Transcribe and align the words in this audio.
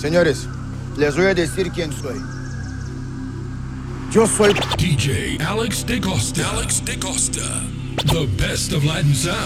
Señores, 0.00 0.48
les 0.96 1.14
voy 1.14 1.26
a 1.26 1.34
decir 1.34 1.70
quién 1.70 1.92
soy. 1.92 2.16
Yo 4.10 4.26
soy 4.26 4.54
DJ 4.78 5.36
Alex 5.46 5.84
de 5.84 6.00
Costa. 6.00 6.48
Alex 6.52 6.82
de 6.86 6.98
Costa. 6.98 7.42
The 8.06 8.26
best 8.38 8.72
of 8.72 8.82
Latin 8.82 9.14
sound. 9.14 9.36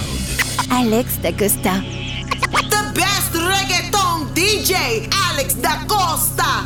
Alex 0.70 1.20
de 1.22 1.32
Costa. 1.34 1.82
The 2.70 3.00
best 3.00 3.34
reggaeton 3.34 4.32
DJ 4.32 5.08
Alex 5.30 5.60
da 5.60 5.84
Costa. 5.88 6.64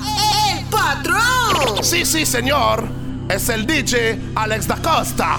El 0.51 0.65
patrón. 0.67 1.83
Sí, 1.83 2.05
sí, 2.05 2.27
señor. 2.27 2.87
Es 3.31 3.49
el 3.49 3.67
DJ 3.67 4.21
Alex 4.35 4.69
da 4.69 4.77
Costa. 4.77 5.39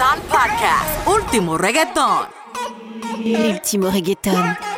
Podcast. 0.00 1.06
Último 1.06 1.58
reggaetón. 1.58 2.26
Último 3.52 3.90
reggaetón. 3.90 4.69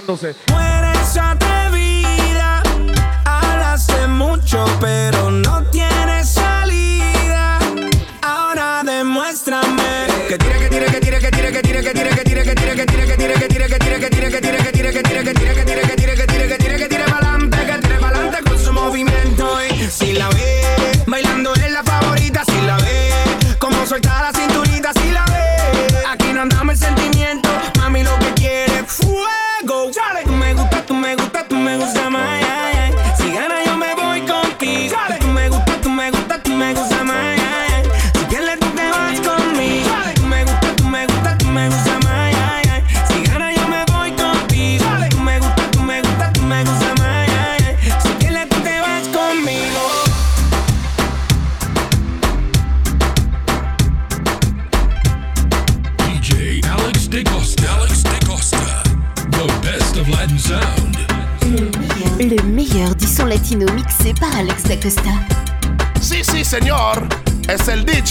asomándose. 0.00 0.49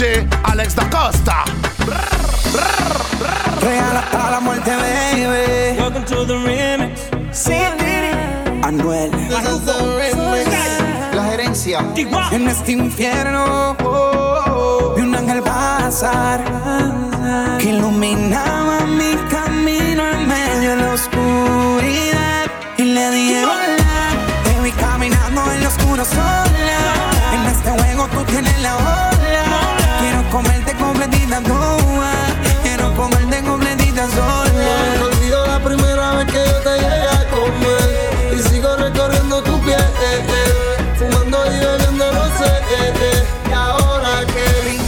Alex 0.01 0.75
da 0.75 0.90
Costa. 0.90 1.44
Real 3.62 3.98
hasta 3.98 4.31
la 4.31 4.40
muerte, 4.40 4.72
baby. 4.72 5.78
Welcome 5.78 6.06
to 6.06 6.25
the 6.25 6.36
remix. 6.36 7.01
Sam 7.34 7.78
Diddy. 7.78 8.63
Anuel. 8.63 9.12
La 11.13 11.24
gerencia. 11.25 11.86
En 12.31 12.48
este 12.48 12.72
infierno 12.72 13.75
vi 14.96 15.01
un 15.01 15.16
ángel 15.16 15.42
pasar 15.44 16.46
que 17.60 17.69
iluminaba 17.69 18.86
mi 18.86 19.18
camino 19.30 20.10
en 20.12 20.28
medio 20.30 20.69
de 20.69 20.75
la 20.78 20.94
oscuridad 20.94 22.46
y 22.78 22.84
le 22.84 23.12
dije 23.12 23.44
hola. 23.44 24.12
Te 24.46 24.62
vi 24.63 24.72
caminando 24.72 25.51
en 25.51 25.62
lo 25.62 25.68
oscuro 25.68 26.06
sola. 26.06 26.46
En 27.34 27.46
este 27.48 27.69
juego 27.69 28.07
tú 28.13 28.24
tienes 28.24 28.62
la 28.62 28.78
hora 28.78 29.19
comerte 30.30 30.74
completita 30.76 31.42
toda. 31.42 32.12
Quiero 32.64 32.94
comerte 32.96 33.42
completita 33.42 34.08
sola. 34.10 35.00
No 35.00 35.06
olvido 35.06 35.48
la 35.48 35.60
primera 35.60 36.12
vez 36.16 36.26
que 36.28 36.44
yo 36.46 36.60
te 36.62 36.74
llegué 36.80 37.10
a 37.10 37.26
comer. 37.30 38.36
Y 38.36 38.50
sigo 38.50 38.76
recorriendo 38.76 39.42
tu 39.44 39.60
piel. 39.62 39.80
Eh, 39.80 40.26
eh. 40.28 40.96
Fumando 40.98 41.46
y 41.46 41.60
bebiendo, 41.60 42.12
no 42.12 42.26
sé. 42.38 42.52
Eh, 42.80 43.24
y 43.50 43.54
ahora 43.54 44.26
que 44.26 44.80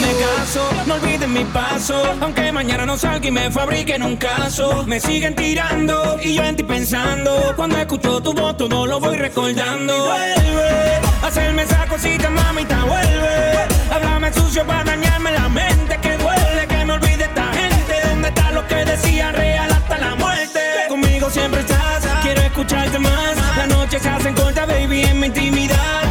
me 0.00 0.12
caso, 0.24 0.68
no 0.86 0.94
olviden 0.94 1.32
mi 1.32 1.44
paso. 1.44 2.02
Aunque 2.20 2.52
mañana 2.52 2.86
no 2.86 2.96
salga 2.96 3.26
y 3.26 3.30
me 3.30 3.50
fabriquen 3.50 4.02
un 4.02 4.16
caso. 4.16 4.84
Me 4.86 5.00
siguen 5.00 5.34
tirando 5.34 6.18
y 6.22 6.34
yo 6.34 6.44
en 6.44 6.56
ti 6.56 6.62
pensando. 6.62 7.52
Cuando 7.56 7.76
escucho 7.78 8.22
tu 8.22 8.32
voz, 8.32 8.56
todo 8.56 8.86
lo 8.86 9.00
voy 9.00 9.16
recordando. 9.16 9.94
Y 9.94 10.00
vuelve, 10.00 11.00
hacerme 11.22 11.62
esa 11.62 11.86
cosita, 11.86 12.30
mamita, 12.30 12.84
vuelve 12.84 13.75
Háblame 13.90 14.32
sucio 14.32 14.66
para 14.66 14.84
dañarme 14.84 15.32
la 15.32 15.48
mente. 15.48 15.98
Que 16.00 16.16
duele 16.16 16.66
que 16.68 16.84
me 16.84 16.92
olvide 16.92 17.24
esta 17.24 17.52
gente. 17.52 17.94
¿Dónde 18.08 18.28
está 18.28 18.50
lo 18.52 18.66
que 18.66 18.84
decía 18.84 19.32
real 19.32 19.70
hasta 19.72 19.98
la 19.98 20.14
muerte? 20.14 20.60
Conmigo 20.88 21.30
siempre 21.30 21.60
estás, 21.60 22.06
quiero 22.22 22.40
escucharte 22.42 22.98
más. 22.98 23.36
Las 23.56 23.68
noches 23.68 24.02
se 24.02 24.08
hacen 24.08 24.34
cortas, 24.34 24.66
baby, 24.66 25.02
en 25.02 25.20
mi 25.20 25.26
intimidad 25.26 26.05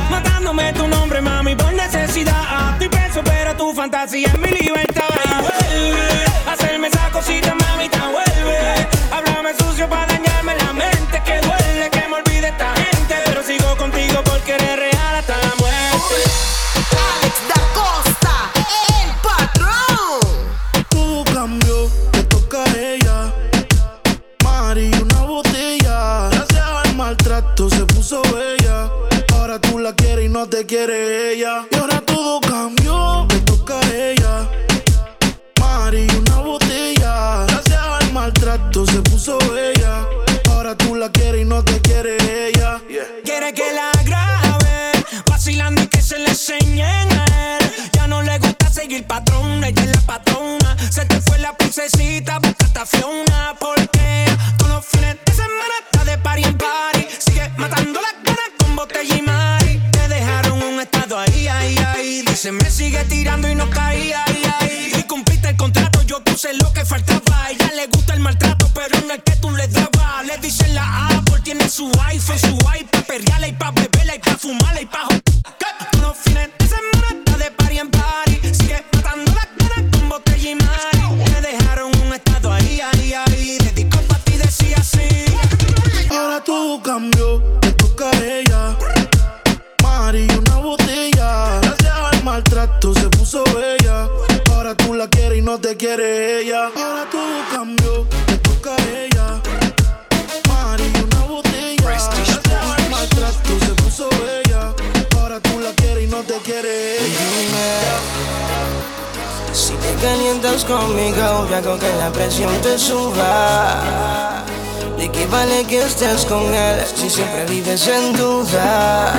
estés 115.95 116.25
con 116.25 116.53
él, 116.53 116.83
si 116.93 117.09
siempre 117.09 117.45
vives 117.45 117.87
en 117.87 118.13
duda. 118.13 119.13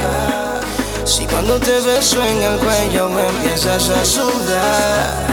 Si 1.05 1.25
cuando 1.25 1.59
te 1.59 1.81
beso 1.81 2.23
en 2.23 2.43
el 2.43 2.59
cuello 2.59 3.09
me 3.09 3.27
empiezas 3.27 3.89
a 3.89 4.05
sudar. 4.05 5.27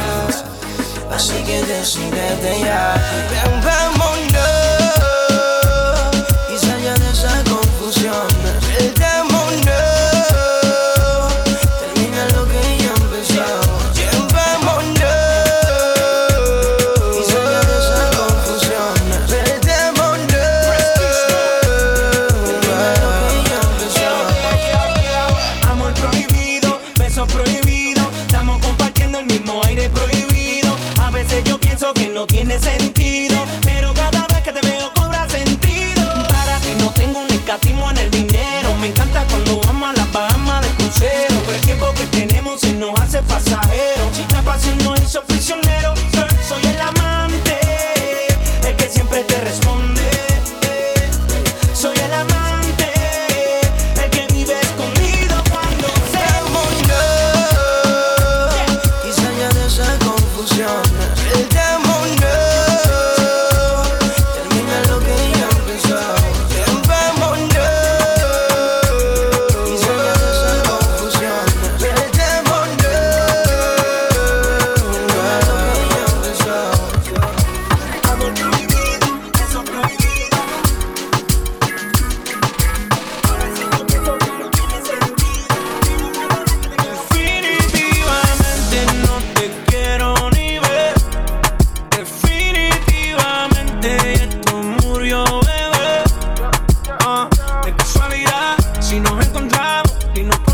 Así 1.12 1.44
que 1.44 1.62
decídete 1.64 2.62
ya. 2.62 3.93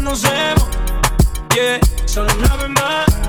conocemos. 0.10 0.68
Yeah, 1.54 1.80
solo 2.06 2.34
una 2.40 2.68
más 2.70 3.29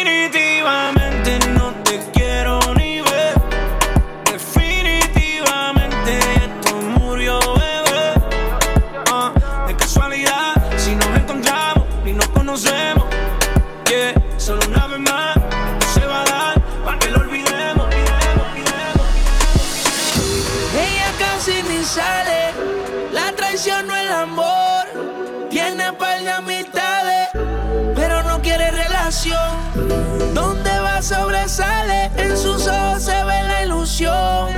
sobresale, 31.01 32.11
en 32.17 32.37
sus 32.37 32.67
ojos 32.67 33.03
se 33.03 33.23
ve 33.23 33.43
la 33.43 33.63
ilusión. 33.63 34.49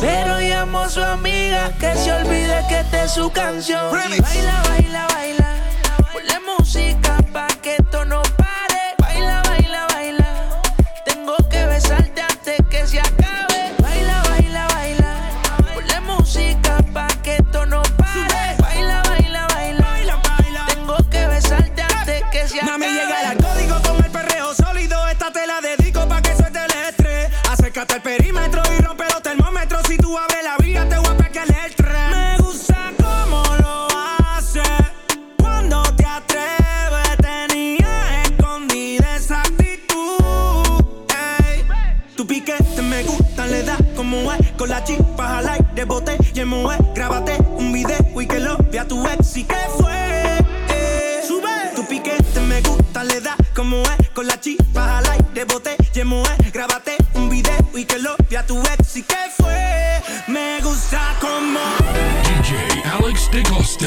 Pero 0.00 0.38
llamo 0.40 0.80
a 0.80 0.88
su 0.88 1.02
amiga 1.02 1.72
que 1.78 1.94
se 1.94 2.12
olvide 2.12 2.64
que 2.68 2.80
esta 2.80 3.04
es 3.04 3.12
su 3.12 3.30
canción. 3.30 3.90
Baila, 3.92 4.62
baila, 4.68 5.06
baila, 5.14 5.56
ponle 6.12 6.40
música 6.40 7.18
pa' 7.32 7.48
que 7.62 7.76
esto 7.76 8.04
no 8.04 8.22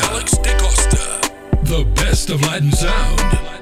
Alex 0.09 0.33
DeCosta. 0.39 1.21
The 1.65 1.83
best 1.93 2.31
of 2.31 2.41
Latin 2.41 2.71
sound. 2.71 3.58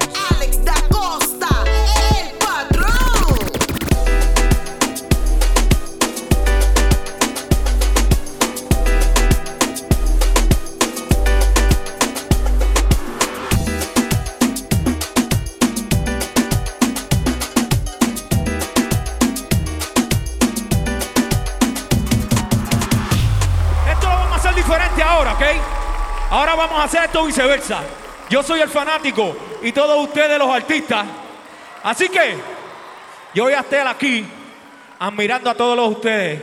viceversa. 27.27 27.81
Yo 28.29 28.41
soy 28.43 28.62
el 28.62 28.69
fanático 28.69 29.36
y 29.62 29.72
todos 29.72 30.03
ustedes 30.03 30.38
los 30.38 30.50
artistas. 30.50 31.05
Así 31.84 32.10
que 32.10 32.38
yo 33.34 33.43
voy 33.43 33.53
a 33.53 33.60
estar 33.60 33.88
aquí 33.88 34.25
admirando 35.00 35.50
a 35.50 35.53
todos 35.53 35.91
ustedes 35.91 36.41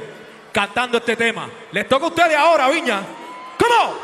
cantando 0.52 0.98
este 0.98 1.16
tema. 1.16 1.48
Les 1.72 1.88
toca 1.88 2.04
a 2.04 2.08
ustedes 2.08 2.36
ahora, 2.36 2.68
Viña. 2.68 3.00
¡Come! 3.58 4.03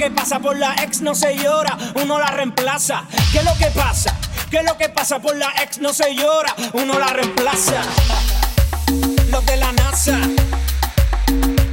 que 0.00 0.10
pasa 0.10 0.38
por 0.40 0.56
la 0.56 0.74
ex 0.82 1.02
no 1.02 1.14
se 1.14 1.36
llora, 1.36 1.76
uno 2.02 2.18
la 2.18 2.28
reemplaza. 2.28 3.04
¿Qué 3.32 3.40
es 3.40 3.44
lo 3.44 3.54
que 3.58 3.66
pasa? 3.66 4.16
¿Qué 4.50 4.60
es 4.60 4.64
lo 4.64 4.78
que 4.78 4.88
pasa 4.88 5.18
por 5.18 5.36
la 5.36 5.52
ex 5.62 5.76
no 5.76 5.92
se 5.92 6.14
llora, 6.14 6.54
uno 6.72 6.98
la 6.98 7.08
reemplaza? 7.08 7.82
Los 9.30 9.44
de 9.44 9.56
la 9.58 9.72
NASA. 9.72 10.18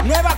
Nueva 0.03 0.37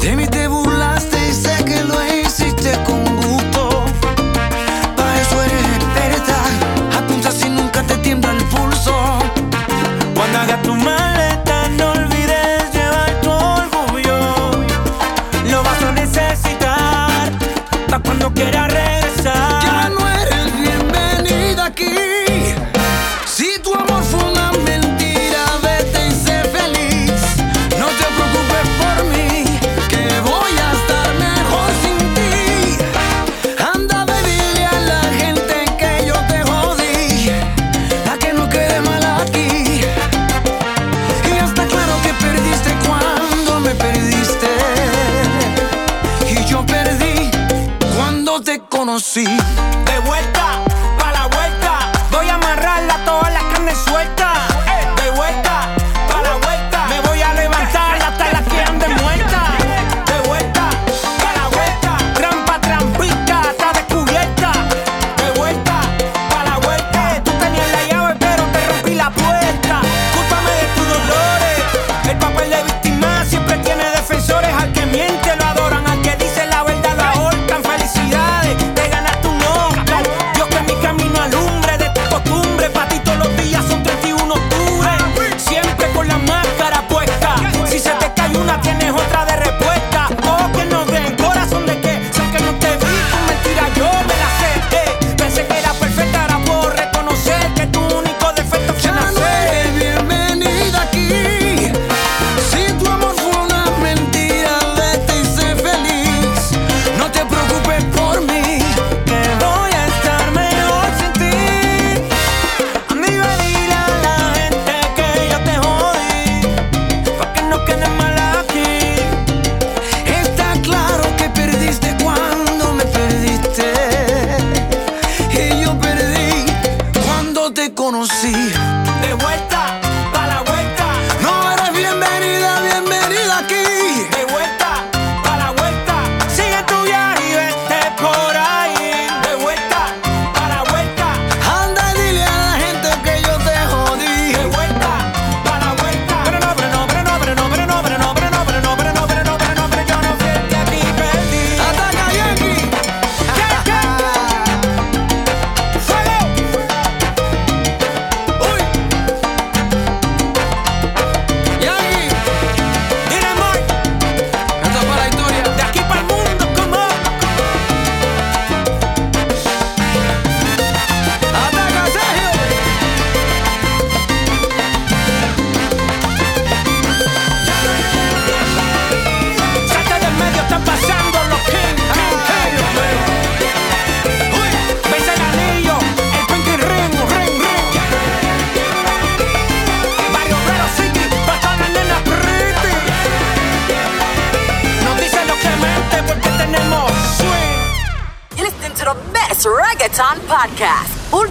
Demi 0.00 0.26
te 0.28 0.48
burlaste 0.48 1.17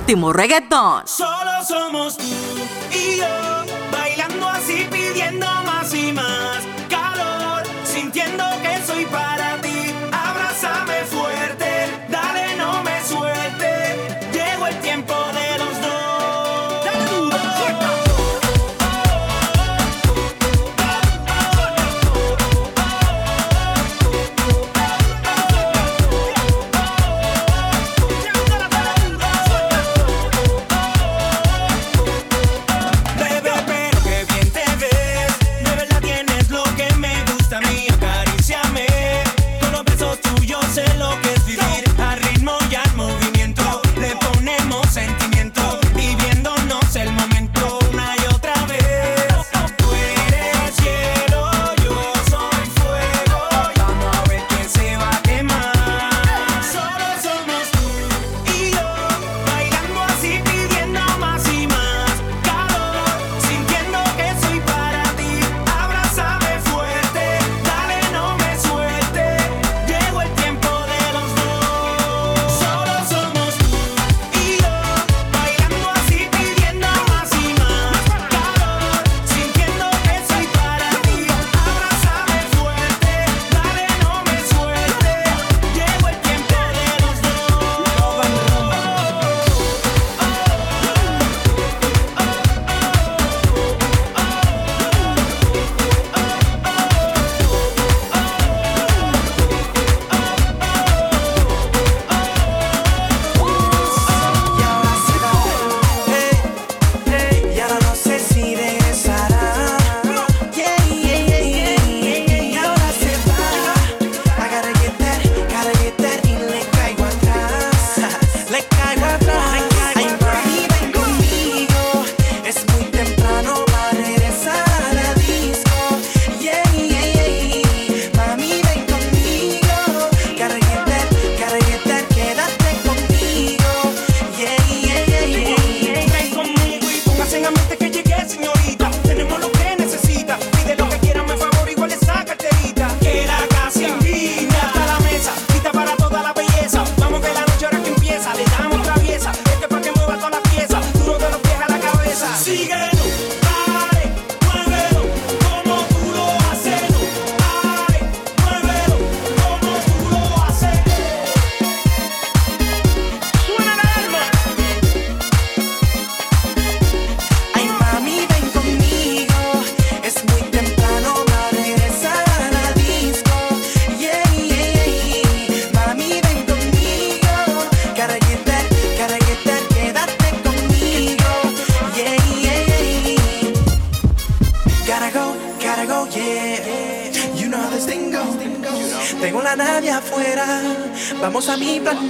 último 0.07 0.31
reggaetón. 0.31 1.03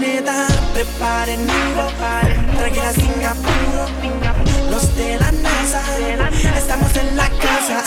planeta. 0.08 0.48
Preparen 0.74 1.50
algo, 1.50 1.92
traigan 2.58 2.88
a 2.88 2.94
Singapur. 2.94 4.70
Los 4.70 4.96
de 4.96 5.18
la 5.18 5.32
NASA, 5.32 5.82
estamos 6.56 6.96
en 6.96 7.18
la 7.18 7.30
casa. 7.30 7.84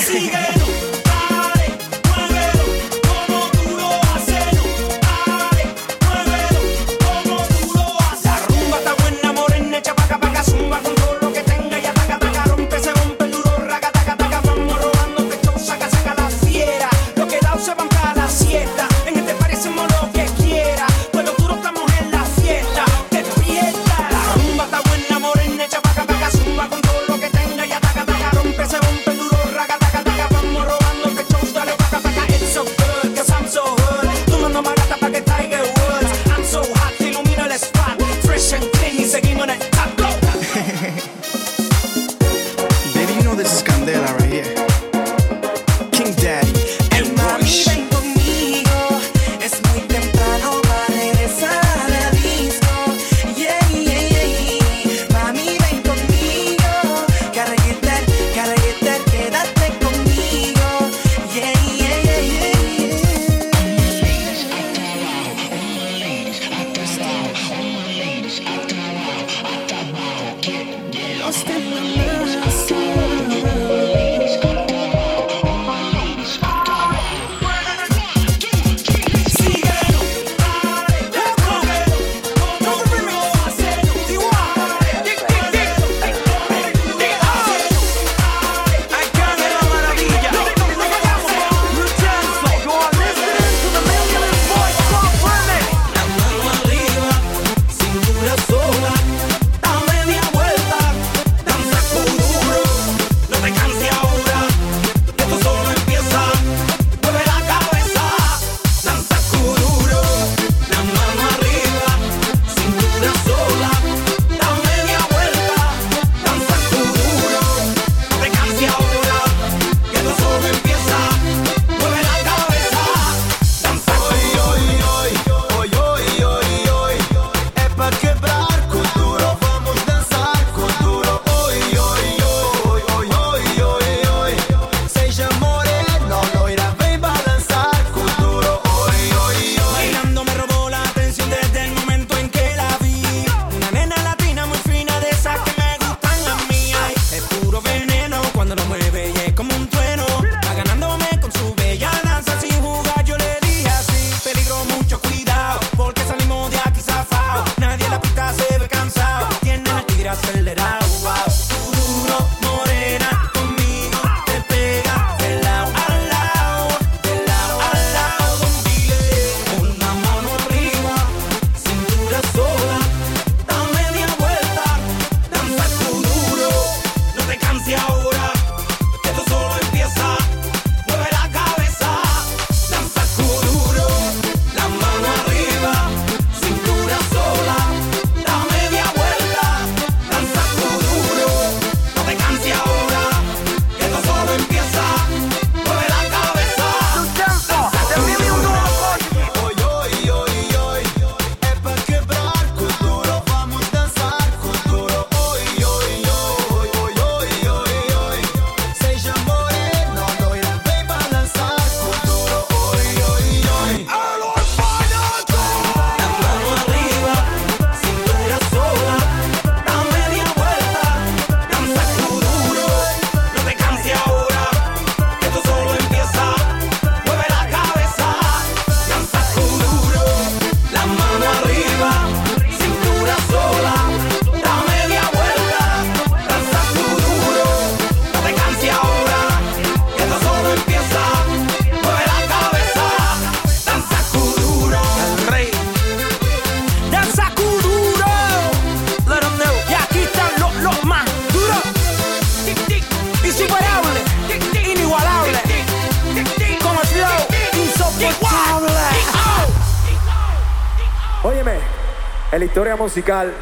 Historia 262.51 262.75
musical 262.75 263.33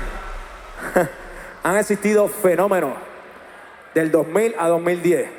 han 1.63 1.79
existido 1.79 2.29
fenómenos 2.29 2.93
del 3.95 4.11
2000 4.11 4.55
a 4.59 4.69
2010 4.69 5.31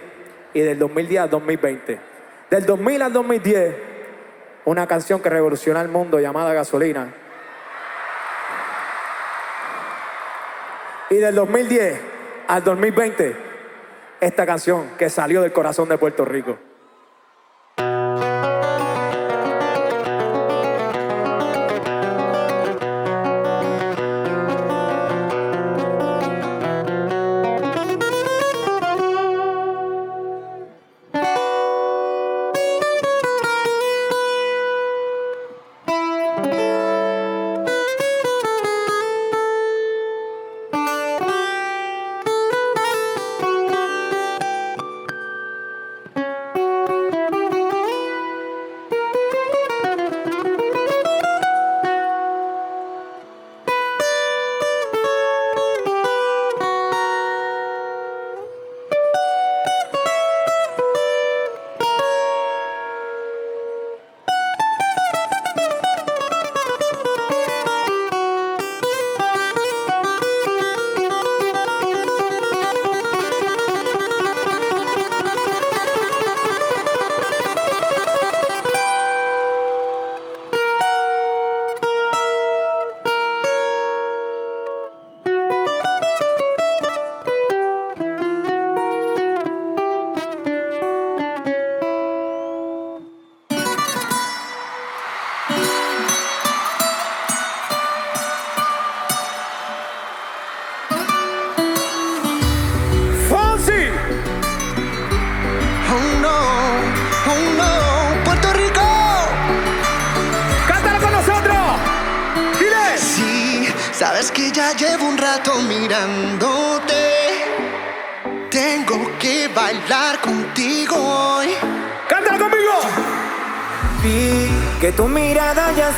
y 0.56 0.62
del 0.62 0.80
2010 0.80 1.22
al 1.22 1.30
2020. 1.30 2.02
Del 2.50 2.66
2000 2.66 3.02
al 3.04 3.14
2010, 3.14 3.76
una 4.66 4.88
canción 4.88 5.22
que 5.22 5.30
revolucionó 5.30 5.80
el 5.82 5.88
mundo 5.88 6.20
llamada 6.20 6.52
Gasolina. 6.52 7.14
Y 11.12 11.18
del 11.18 11.36
2010 11.36 12.02
al 12.48 12.64
2020, 12.64 13.36
esta 14.20 14.48
canción 14.48 14.98
que 14.98 15.12
salió 15.12 15.44
del 15.44 15.54
corazón 15.54 15.90
de 15.90 16.00
Puerto 16.00 16.26
Rico. 16.26 16.58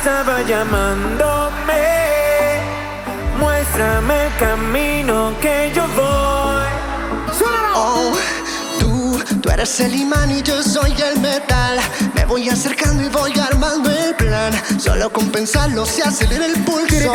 Estaba 0.04 0.42
llamándome. 0.42 1.84
Muéstrame 3.38 4.26
el 4.26 4.36
camino 4.36 5.32
que 5.40 5.70
yo 5.72 5.86
voy. 5.94 6.66
Oh, 7.74 8.12
tú, 8.80 9.22
tú 9.40 9.50
eres 9.50 9.78
el 9.78 9.94
imán 9.94 10.28
y 10.32 10.42
yo 10.42 10.60
soy 10.60 10.92
el 11.00 11.20
metal. 11.20 11.78
Me 12.14 12.24
voy 12.24 12.48
acercando 12.48 13.00
y 13.04 13.08
voy 13.10 13.32
armando 13.38 13.90
el 13.90 14.16
plan. 14.16 14.52
Solo 14.76 15.08
con 15.12 15.30
pensarlo 15.30 15.86
se 15.86 16.02
acelera 16.02 16.46
el 16.46 16.64
pulso. 16.64 17.12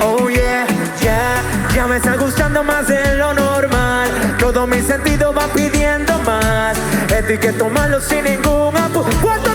Oh 0.00 0.28
yeah, 0.28 0.66
ya, 1.00 1.40
ya 1.72 1.86
me 1.86 1.98
está 1.98 2.16
gustando 2.16 2.64
más 2.64 2.88
de 2.88 3.14
lo 3.14 3.32
normal. 3.34 4.08
Todo 4.40 4.66
mi 4.66 4.80
sentido 4.82 5.32
va 5.32 5.46
pidiendo 5.54 6.18
más. 6.24 6.76
Esto 7.08 7.32
hay 7.32 7.38
que 7.38 7.52
tomarlo 7.52 8.00
sin 8.00 8.24
ningún 8.24 8.76
apuro. 8.76 9.45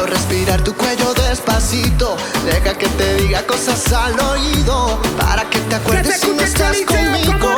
Quiero 0.00 0.06
respirar 0.06 0.62
tu 0.62 0.74
cuello 0.74 1.12
despacito. 1.14 2.16
Deja 2.44 2.76
que 2.76 2.86
te 2.88 3.16
diga 3.16 3.42
cosas 3.46 3.92
al 3.92 4.18
oído 4.18 5.00
para 5.18 5.48
que 5.48 5.58
te 5.60 5.76
acuerdes 5.76 6.20
si 6.20 6.30
no 6.30 6.40
estás 6.40 6.76
conmigo. 6.86 7.56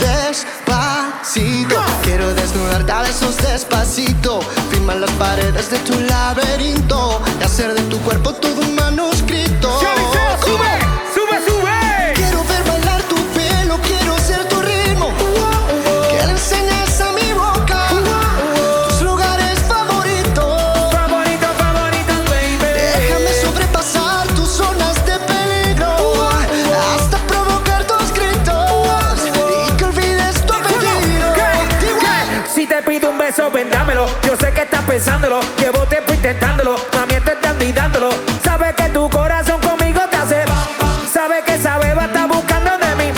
Despacito, 0.00 1.76
quiero 2.02 2.32
desnudarte 2.34 2.92
a 2.92 3.02
besos 3.02 3.36
despacito. 3.36 4.40
Firmar 4.70 4.96
las 4.96 5.10
paredes 5.12 5.70
de 5.70 5.78
tu 5.80 6.00
laberinto 6.00 7.20
y 7.40 7.44
hacer 7.44 7.74
de 7.74 7.82
tu 7.82 7.98
cuerpo 8.00 8.32
todo 8.32 8.62
un 8.62 8.74
pensándolo. 35.24 35.40
Llevo 35.58 35.86
tiempo 35.86 36.12
intentándolo. 36.12 36.76
Mami, 36.92 37.20
te 37.20 37.32
están 37.32 37.74
dándolo. 37.74 38.10
Sabes 38.42 38.74
que 38.74 38.88
tu 38.90 39.08
corazón 39.08 39.60
conmigo 39.60 40.00
te 40.10 40.16
hace. 40.16 40.44
Sabes 41.12 41.44
que 41.44 41.54
esa 41.54 41.78
beba 41.78 42.04
está 42.04 42.26
buscando 42.26 42.70
de 42.78 42.94
mí. 42.96 43.12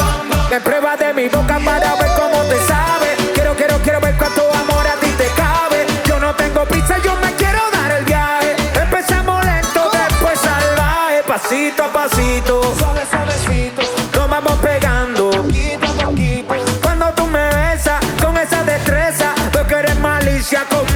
Que 0.48 0.60
prueba 0.60 0.96
de 0.96 1.12
mi 1.12 1.28
boca 1.28 1.58
para 1.64 1.94
ver 1.96 2.10
cómo 2.16 2.42
te 2.44 2.58
sabe. 2.66 3.16
Quiero, 3.34 3.54
quiero, 3.54 3.78
quiero 3.82 4.00
ver 4.00 4.16
cuánto 4.16 4.42
amor 4.54 4.86
a 4.86 4.94
ti 5.00 5.10
te 5.18 5.26
cabe. 5.36 5.86
Yo 6.04 6.18
no 6.18 6.34
tengo 6.34 6.64
prisa, 6.64 6.98
yo 6.98 7.16
me 7.16 7.32
quiero 7.34 7.60
dar 7.72 7.90
el 7.92 8.04
viaje. 8.04 8.56
Empezamos 8.80 9.44
lento, 9.44 9.90
después 9.90 10.38
salvaje. 10.40 11.22
Pasito 11.26 11.84
a 11.84 11.92
pasito. 11.92 12.74
Suave, 12.78 13.02
suavecito. 13.10 13.82
Nos 14.14 14.30
vamos 14.30 14.54
pegando. 14.60 15.30
Cuando 16.82 17.06
tú 17.14 17.26
me 17.26 17.48
besas 17.48 18.00
con 18.22 18.36
esa 18.36 18.62
destreza, 18.62 19.34
veo 19.52 19.66
que 19.66 19.74
eres 19.74 19.98
malicia 19.98 20.64
con 20.70 20.76
delicadeza 20.76 20.95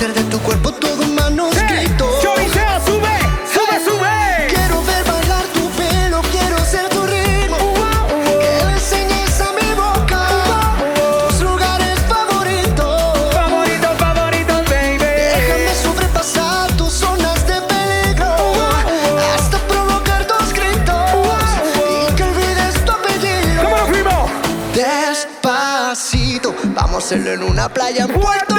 hacer 0.00 0.14
de 0.14 0.30
tu 0.30 0.38
cuerpo 0.38 0.72
todo 0.72 1.02
un 1.02 1.14
manuscrito. 1.14 2.08
Choliseo, 2.22 2.80
sube, 2.86 3.18
sube, 3.52 3.84
sube. 3.84 4.46
Quiero 4.48 4.82
ver 4.84 5.04
bailar 5.04 5.44
tu 5.52 5.68
pelo, 5.76 6.22
quiero 6.30 6.58
ser 6.64 6.88
tu 6.88 7.06
ritmo. 7.06 7.58
Que 8.40 8.64
le 8.64 8.72
enseñes 8.72 9.40
a 9.42 9.52
mi 9.52 9.74
boca 9.74 10.22
tus 10.94 11.42
lugares 11.42 11.98
favoritos. 12.08 13.34
Favorito, 13.34 13.88
favorito, 13.98 14.54
baby. 14.70 15.04
Déjame 15.04 15.74
sobrepasar 15.82 16.72
tus 16.78 16.92
zonas 16.94 17.46
de 17.46 17.60
peligro 17.60 18.34
hasta 19.34 19.58
provocar 19.68 20.26
tus 20.26 20.54
gritos 20.54 21.44
y 21.76 22.14
que 22.14 22.22
olvides 22.22 22.84
tu 22.86 22.92
apellido. 22.92 23.62
¿Cómo 23.64 23.76
lo 23.76 23.86
fuimos? 23.86 24.30
Despacito, 24.74 26.54
vamos 26.74 27.04
a 27.04 27.06
hacerlo 27.06 27.32
en 27.32 27.42
una 27.42 27.68
playa 27.68 28.04
en 28.04 28.12
Puerto 28.18 28.49